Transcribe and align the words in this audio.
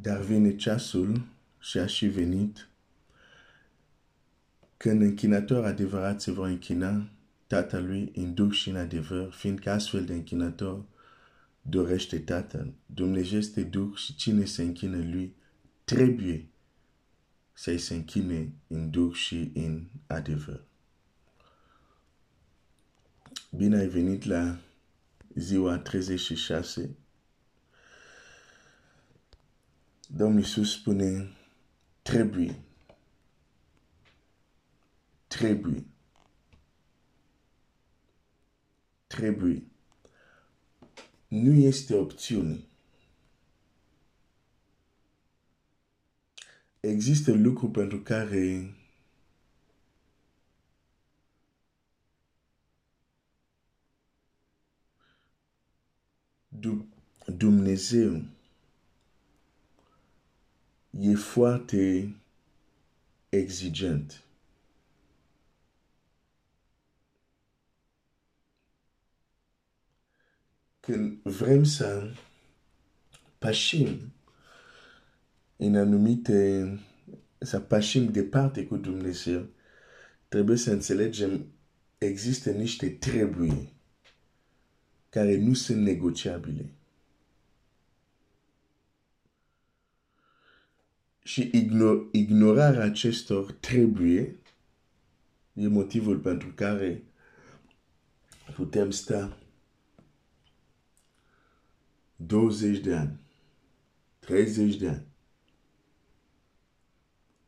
Dar 0.00 0.20
vine 0.20 0.56
ceasul 0.56 1.26
și 1.58 1.78
a 1.78 1.86
și 1.86 2.06
venit 2.06 2.68
când 4.76 5.02
închinator 5.02 5.64
adevărat 5.64 6.20
se 6.20 6.30
vor 6.30 6.46
închina 6.46 7.10
tatălui 7.46 8.12
în 8.14 8.34
duc 8.34 8.52
și 8.52 8.68
în 8.68 8.76
adevăr, 8.76 9.32
fiindcă 9.32 9.70
astfel 9.70 10.04
de 10.04 10.12
închinator 10.12 10.84
dorește 11.62 12.18
tatăl. 12.18 12.72
Dumnezeu 12.86 13.38
este 13.38 13.62
duc 13.62 13.96
și 13.96 14.14
cine 14.14 14.44
se 14.44 14.62
închină 14.62 14.96
lui 14.96 15.34
trebuie 15.84 16.48
să-i 17.52 17.78
se 17.78 17.94
închine 17.94 18.52
în 18.66 18.90
duc 18.90 19.14
și 19.14 19.50
în 19.54 19.84
adevăr. 20.06 20.64
Bine 23.56 23.76
ai 23.76 23.88
venit 23.88 24.24
la 24.24 24.58
ziua 25.34 25.78
36. 25.78 26.96
Domnul 30.10 30.38
Iisus 30.40 30.72
spune, 30.72 31.36
trebuie, 32.02 32.58
trebuie, 35.26 35.84
trebuie. 39.06 39.62
Nu 41.28 41.52
este 41.52 41.94
opțiune. 41.94 42.64
Există 46.80 47.32
lucruri 47.32 47.72
pentru 47.72 48.00
care 48.00 48.74
Dumnezeu 57.36 58.22
e 61.00 61.14
foarte 61.14 62.14
exigent. 63.28 64.22
Când 70.80 71.22
vrem 71.22 71.64
să 71.64 72.12
pașim 73.38 74.12
în 75.56 75.76
anumite, 75.76 76.78
să 77.38 77.60
pașim 77.60 78.12
departe 78.12 78.66
cu 78.66 78.76
Dumnezeu, 78.76 79.46
trebuie 80.28 80.56
să 80.56 80.72
înțelegem 80.72 81.52
există 81.98 82.50
niște 82.50 82.88
trebui 82.88 83.72
care 85.08 85.36
nu 85.36 85.54
sunt 85.54 85.82
negociabile. 85.82 86.77
Și 91.28 91.50
ignor, 91.52 92.08
ignorarea 92.12 92.84
acestor 92.84 93.52
trebuie 93.52 94.36
e 95.52 95.66
motivul 95.66 96.18
pentru 96.18 96.52
care 96.54 97.02
putem 98.54 98.90
sta 98.90 99.38
20 102.16 102.78
de 102.78 102.94
ani, 102.94 103.18
30 104.18 104.76
de 104.76 104.88
ani, 104.88 105.06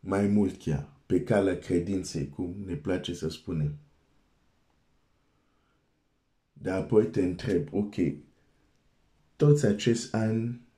mai 0.00 0.26
mult 0.26 0.62
chiar, 0.62 0.92
pe 1.06 1.22
calea 1.22 1.58
credinței, 1.58 2.28
cum 2.28 2.54
ne 2.64 2.74
place 2.74 3.14
să 3.14 3.28
spunem. 3.28 3.78
Dar 6.52 6.80
apoi 6.80 7.06
te 7.06 7.22
întreb, 7.22 7.68
ok, 7.72 7.94
toți 9.36 9.66
acest 9.66 10.14
ani 10.14 10.68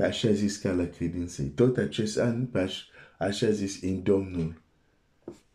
pe 0.00 0.06
așa 0.06 0.32
zis 0.32 0.56
ca 0.56 0.72
la 0.72 0.86
credinței, 0.86 1.46
tot 1.46 1.76
acest 1.76 2.18
an 2.18 2.46
pe 2.46 2.70
așa 3.18 3.50
zis 3.50 3.82
în 3.82 4.02
Domnul, 4.02 4.62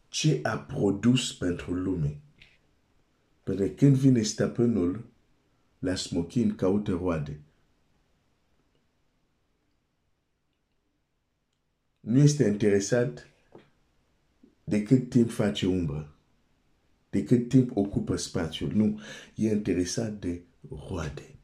ce 0.07 0.39
a 0.43 0.57
produs 0.57 1.33
pentru 1.33 1.73
lume? 1.73 2.19
Pentru 3.43 3.65
că 3.65 3.71
când 3.71 3.95
vine 3.95 4.21
stăpânul, 4.21 5.05
la 5.79 5.95
smochin 5.95 6.55
caută 6.55 6.91
roade. 6.91 7.39
Nu 11.99 12.19
este 12.19 12.43
interesat 12.43 13.29
de 14.63 14.83
cât 14.83 15.09
timp 15.09 15.31
face 15.31 15.67
umbră 15.67 16.15
de 17.09 17.23
cât 17.23 17.49
timp 17.49 17.75
ocupă 17.75 18.15
spațiul. 18.15 18.71
Nu, 18.73 18.99
e 19.35 19.51
interesat 19.51 20.13
de 20.13 20.41
roade. 20.87 21.34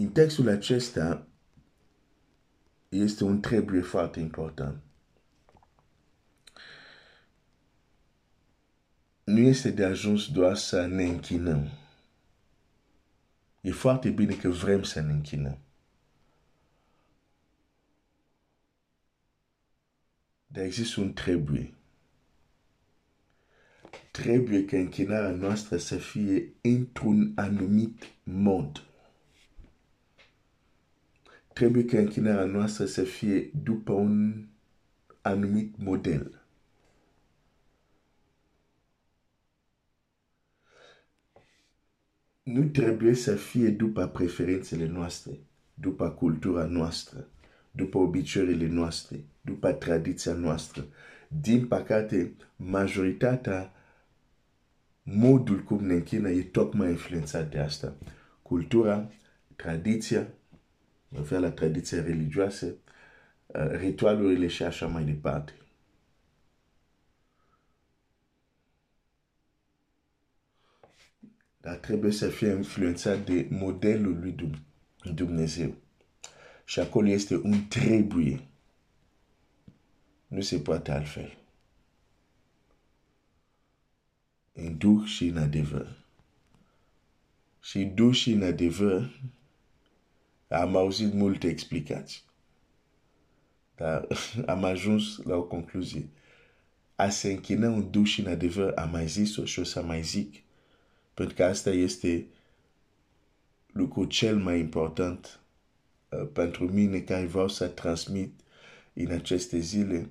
În 0.00 0.08
textul 0.12 0.48
acesta 0.48 1.26
este 2.88 3.24
un 3.24 3.40
trebuie 3.40 3.80
foarte 3.80 4.20
important. 4.20 4.82
Nu 9.24 9.38
este 9.38 9.70
de 9.70 9.84
ajuns 9.84 10.30
doar 10.32 10.56
să 10.56 10.86
ne 10.86 11.04
închinăm. 11.04 11.68
E 13.60 13.70
foarte 13.70 14.10
bine 14.10 14.34
că 14.36 14.48
vrem 14.48 14.82
să 14.82 15.00
ne 15.00 15.12
închinăm. 15.12 15.58
Dar 20.46 20.64
există 20.64 21.00
un 21.00 21.12
trebuie. 21.12 21.74
Trebuie 24.10 24.64
ca 24.64 24.76
închinarea 24.76 25.30
noastră 25.30 25.76
să 25.76 25.96
fie 25.96 26.52
într-un 26.60 27.32
anumit 27.36 28.02
mod. 28.22 28.87
Trebuie 31.58 31.84
ca 31.84 31.98
închinarea 31.98 32.44
noastră 32.44 32.84
să 32.84 33.02
fie 33.02 33.50
după 33.62 33.92
un 33.92 34.44
anumit 35.20 35.74
model. 35.76 36.42
Nu 42.42 42.64
trebuie 42.68 43.14
să 43.14 43.34
fie 43.34 43.68
după 43.70 44.06
preferințele 44.06 44.86
noastre, 44.86 45.38
după 45.74 46.10
cultura 46.10 46.64
noastră 46.64 47.28
după 47.70 47.98
obiceiurile 47.98 48.66
noastre, 48.68 49.24
după 49.40 49.72
tradiția 49.72 50.32
noastră. 50.32 50.86
Din 51.40 51.66
păcate, 51.66 52.32
majoritatea 52.56 53.72
modul 55.02 55.62
cum 55.62 55.84
ne 55.84 55.94
închină 55.94 56.30
e 56.30 56.42
tocmai 56.42 56.90
influențat 56.90 57.50
de 57.50 57.58
asta. 57.58 57.94
Cultura, 58.42 59.10
tradiția, 59.56 60.28
mă 61.08 61.18
refer 61.18 61.40
la 61.40 61.50
tradiția 61.50 62.02
religioasă, 62.02 62.74
uh, 63.46 63.70
ritualurile 63.70 64.46
și 64.46 64.62
așa 64.62 64.86
mai 64.86 65.04
departe. 65.04 65.52
Dar 71.60 71.76
trebuie 71.76 72.12
să 72.12 72.28
fie 72.28 72.48
influențat 72.48 73.24
de 73.24 73.46
modelul 73.50 74.20
lui 74.20 74.36
Dumnezeu. 75.14 75.74
Și 76.64 76.80
acolo 76.80 77.08
este 77.08 77.36
un 77.36 77.66
trebuie. 77.68 78.48
Nu 80.26 80.40
se 80.40 80.58
poate 80.58 80.90
altfel. 80.90 81.38
În 84.52 84.78
duh 84.78 85.04
și 85.04 85.26
în 85.26 85.36
adevăr. 85.36 85.96
Și 87.60 87.84
duh 87.84 88.14
și 88.14 88.32
în 88.32 88.42
adevăr 88.42 89.20
am 90.48 90.76
auzit 90.76 91.12
multe 91.12 91.48
explicații. 91.48 92.22
Dar 93.76 94.06
am 94.46 94.64
ajuns 94.64 95.16
la 95.16 95.36
o 95.36 95.42
concluzie. 95.42 96.08
A 96.94 97.08
se 97.08 97.30
închina 97.30 97.66
în 97.66 97.90
duh 97.90 98.06
și 98.06 98.20
în 98.20 98.26
adevăr 98.26 98.72
am 98.76 98.90
mai 98.90 99.06
zis-o 99.06 99.44
și 99.44 99.58
o 99.58 99.64
să 99.64 99.82
mai 99.82 100.02
zic. 100.02 100.42
Pentru 101.14 101.34
că 101.34 101.44
asta 101.44 101.70
este 101.70 102.26
lucru 103.72 104.04
cel 104.04 104.36
mai 104.36 104.58
important 104.58 105.40
Uh, 106.08 106.28
pentru 106.32 106.72
mine 106.72 107.00
care 107.00 107.26
vreau 107.26 107.48
să 107.48 107.66
transmit 107.66 108.40
în 108.92 109.10
aceste 109.10 109.58
zile, 109.58 110.10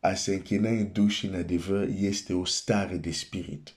a 0.00 0.14
se 0.14 0.34
închina 0.34 0.68
în 0.70 0.92
duș 0.92 1.14
și 1.14 1.26
în 1.26 1.34
adevăr 1.34 1.88
este 1.88 2.34
o 2.34 2.44
stare 2.44 2.96
de 2.96 3.10
spirit. 3.10 3.74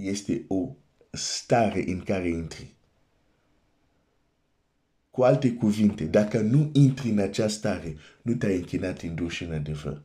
Este 0.00 0.44
o 0.48 0.76
stare 1.10 1.84
în 1.86 2.00
care 2.00 2.28
intri. 2.28 2.74
Cu 5.10 5.22
alte 5.22 5.52
cuvinte, 5.52 6.04
dacă 6.04 6.40
nu 6.40 6.70
intri 6.72 7.08
în 7.08 7.18
această 7.18 7.58
stare, 7.58 7.96
nu 8.22 8.34
te-ai 8.34 8.56
închinat 8.56 9.00
în 9.00 9.14
duș 9.14 9.34
și 9.34 9.44
în 9.44 9.52
adevăr. 9.52 10.02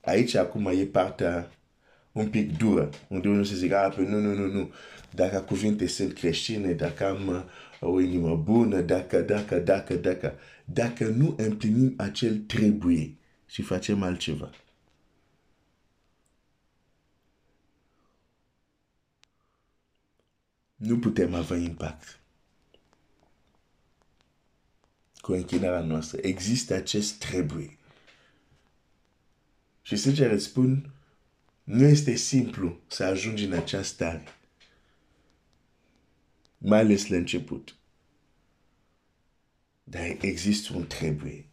Aici 0.00 0.34
acum 0.34 0.66
e 0.66 0.84
partea 0.84 1.50
un 2.12 2.30
pic 2.30 2.56
dură, 2.56 2.90
unde 3.08 3.28
unul 3.28 3.44
se 3.44 3.54
zic, 3.54 3.72
ah, 3.72 3.96
nu, 3.96 4.20
nu, 4.20 4.34
nu, 4.34 4.46
nu, 4.46 4.72
dacă 5.14 5.40
cuvinte 5.40 5.86
sunt 5.86 6.12
creștine, 6.12 6.72
dacă 6.72 7.06
am 7.06 7.50
o 7.80 8.00
inimă 8.00 8.36
bună, 8.36 8.80
dacă, 8.80 9.20
dacă, 9.20 9.58
dacă, 9.58 9.94
dacă, 9.94 10.34
dacă 10.64 11.08
nu 11.08 11.34
împlinim 11.38 11.94
acel 11.96 12.36
trebuie 12.36 13.16
și 13.46 13.62
facem 13.62 14.02
altceva. 14.02 14.50
Nu 20.76 20.98
putem 20.98 21.34
avea 21.34 21.56
impact 21.56 22.20
cu 25.26 25.32
închinarea 25.32 25.80
noastră. 25.80 26.18
Există 26.22 26.74
acest 26.74 27.18
trebuie. 27.18 27.78
Și 29.82 29.96
sincer 29.96 30.30
îți 30.30 30.44
spun, 30.44 30.90
nu 31.64 31.84
este 31.84 32.14
simplu 32.14 32.80
să 32.86 33.04
ajungi 33.04 33.44
în 33.44 33.52
această 33.52 33.94
stare. 33.94 34.24
Mai 36.58 36.78
ales 36.78 37.06
la 37.06 37.16
început. 37.16 37.76
Dar 39.84 40.16
există 40.20 40.72
un 40.74 40.86
trebuie. 40.86 41.46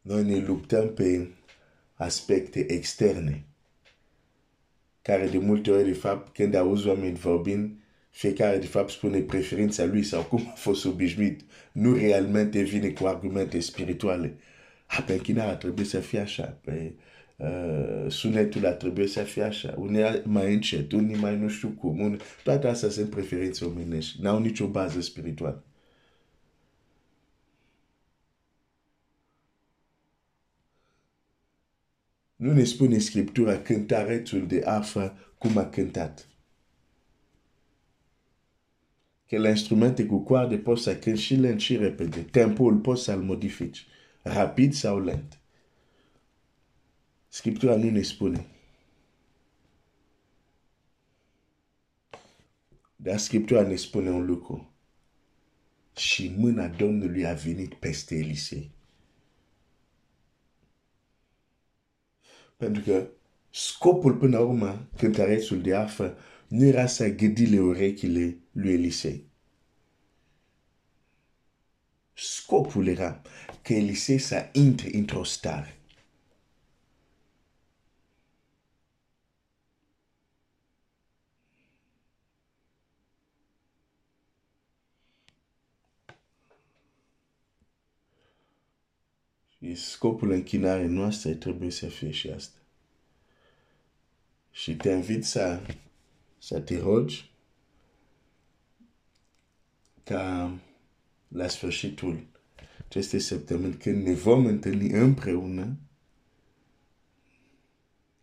Noi 0.00 0.24
ne 0.24 0.36
luptăm 0.36 0.94
pe 0.94 1.28
aspecte 1.94 2.72
externe, 2.72 3.46
care 5.02 5.26
de 5.26 5.38
multe 5.38 5.70
ori, 5.70 5.84
de 5.84 5.92
fapt, 5.92 6.34
când 6.34 6.54
auzi 6.54 6.88
oameni 6.88 7.14
vorbind, 7.14 7.70
fiecare 8.10 8.58
de 8.58 8.66
fapt 8.66 8.90
spune 8.90 9.18
preferința 9.18 9.84
lui 9.84 10.02
sau 10.02 10.22
cum 10.22 10.46
a 10.50 10.54
fost 10.54 10.84
obișnuit, 10.84 11.40
nu 11.72 11.94
realmente 11.94 12.62
vine 12.62 12.88
cu 12.88 13.06
argumente 13.06 13.60
spirituale. 13.60 14.34
A, 14.86 15.02
pe 15.02 15.12
închinarea 15.12 15.56
trebuie 15.56 15.84
să 15.84 15.98
fie 15.98 16.20
așa, 16.20 16.58
pe 16.64 16.92
uh, 17.36 18.10
sunetul 18.10 18.66
a 18.66 18.72
trebuie 18.72 19.06
să 19.06 19.20
fie 19.20 19.42
așa, 19.42 19.74
unii 19.78 20.22
mai 20.24 20.52
încet, 20.52 20.92
unii 20.92 21.16
mai 21.16 21.36
nu 21.36 21.48
știu 21.48 21.68
cum, 21.68 22.00
unii, 22.00 22.18
toate 22.44 22.66
astea 22.66 22.88
sunt 22.88 23.10
preferințe 23.10 23.64
omenești, 23.64 24.22
n-au 24.22 24.38
nicio 24.38 24.66
bază 24.66 25.00
spirituală. 25.00 25.64
Nu 32.42 32.52
ne 32.52 32.64
spune 32.64 32.98
Scriptura 32.98 33.58
cântarețul 33.58 34.46
de 34.46 34.62
arfă 34.64 35.18
cum 35.38 35.56
a 35.56 35.68
cântat. 35.68 36.28
Că 39.28 39.38
la 39.38 39.48
instrumente 39.48 40.06
cu 40.06 40.18
coarde 40.18 40.58
poți 40.58 40.82
să 40.82 40.98
cânti 40.98 41.20
și 41.20 41.34
lent 41.34 41.60
și 41.60 41.76
repede. 41.76 42.22
Tempoul 42.22 42.76
poți 42.76 43.02
să-l 43.02 43.22
modifici. 43.22 43.86
Rapid 44.22 44.72
sau 44.72 45.00
lent. 45.00 45.40
Scriptura 47.28 47.76
nu 47.76 47.90
ne 47.90 48.02
spune. 48.02 48.46
Dar 52.96 53.18
Scriptura 53.18 53.62
ne 53.62 53.76
spune 53.76 54.10
un 54.10 54.24
lucru. 54.24 54.72
Și 55.96 56.34
mâna 56.36 56.68
Domnului 56.68 57.26
a 57.26 57.34
venit 57.34 57.74
peste 57.74 58.14
Elisei. 58.14 58.70
Pentru 62.62 62.82
că 62.82 63.06
scopul 63.50 64.14
până 64.14 64.38
la 64.38 64.44
urmă 64.44 64.88
cântărețul 64.96 65.62
de 65.62 65.74
arfă 65.74 66.16
nu 66.48 66.64
era 66.64 66.86
să 66.86 67.08
gâdile 67.08 67.60
urechile 67.60 68.36
lui 68.52 68.72
Elisei. 68.72 69.24
Scopul 72.12 72.86
era 72.86 73.22
că 73.62 73.72
Elisei 73.72 74.18
să 74.18 74.48
intre 74.52 74.96
într-o 74.96 75.24
stare. 75.24 75.78
Scopul 89.74 90.30
închinare 90.30 90.86
noastră 90.86 91.34
trebuie 91.34 91.70
să 91.70 91.86
fie 91.86 92.10
și 92.10 92.30
asta. 92.30 92.58
Și 94.50 94.76
te 94.76 94.90
invit 94.90 95.24
să, 95.24 95.60
să 96.38 96.60
te 96.60 96.78
rogi 96.78 97.30
ca 100.04 100.54
la 101.28 101.48
sfârșitul 101.48 102.26
acestei 102.88 103.20
săptămâni, 103.20 103.74
când 103.74 104.06
ne 104.06 104.12
vom 104.14 104.46
întâlni 104.46 104.90
împreună, 104.90 105.76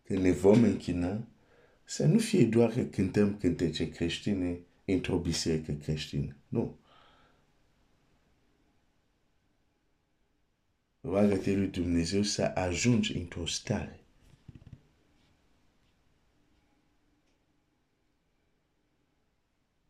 când 0.04 0.18
ne 0.18 0.32
vom 0.32 0.62
închina, 0.62 1.26
să 1.84 2.06
nu 2.06 2.18
fie 2.18 2.46
doar 2.46 2.70
că 2.70 2.82
cântăm 2.82 3.36
cântece 3.36 3.88
creștine 3.88 4.58
într-o 4.84 5.18
biserică 5.18 5.72
creștină. 5.72 6.36
Nu. 6.48 6.78
Lui 11.00 11.66
Dumnezeu 11.66 12.22
să 12.22 12.42
ajungi 12.42 13.16
într-o 13.16 13.46
stare 13.46 14.00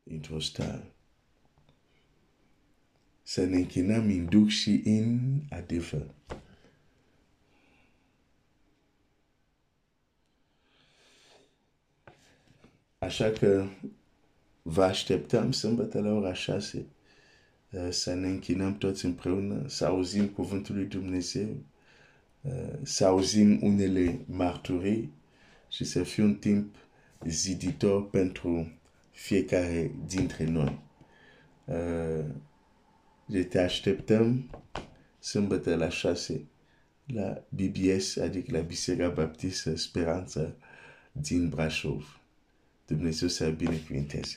într-o 0.02 0.40
stare 0.40 0.92
să 3.22 3.44
ne 3.44 3.56
închinăm 3.56 4.04
în 4.04 4.28
duc 4.28 4.48
și 4.48 4.82
în 4.84 5.40
adevăr. 5.50 6.14
Așa 12.98 13.30
că 13.30 13.66
vă 14.62 14.84
așteptăm 14.84 15.52
sâmbătă 15.52 16.00
la 16.00 16.12
ora 16.12 16.34
să 17.90 18.14
ne 18.14 18.28
închinăm 18.28 18.76
toți 18.76 19.04
împreună, 19.04 19.68
să 19.68 19.86
auzim 19.86 20.28
cuvântul 20.28 20.74
lui 20.74 20.84
Dumnezeu, 20.84 21.56
să 22.82 23.06
auzim 23.06 23.58
unele 23.62 24.20
marturii 24.26 25.12
și 25.68 25.84
să 25.84 26.02
fie 26.02 26.22
un 26.22 26.34
timp 26.34 26.74
ziditor 27.26 28.08
pentru 28.08 28.72
fiecare 29.10 29.94
dintre 30.06 30.44
noi. 30.44 30.78
Je 33.30 33.44
te 33.44 33.58
așteptăm 33.58 34.50
sâmbătă 35.18 35.74
la 35.76 35.88
șase 35.88 36.44
la 37.06 37.44
BBS, 37.48 38.16
adică 38.16 38.56
la 38.56 38.60
Biserica 38.60 39.08
Baptistă 39.08 39.76
Speranța 39.76 40.52
din 41.12 41.48
Brașov. 41.48 42.20
Dumnezeu 42.86 43.28
să 43.28 43.50
binecuvinteze. 43.50 44.36